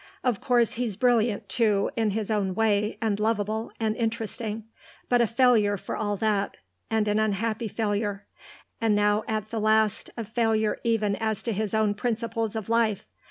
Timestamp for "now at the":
8.95-9.59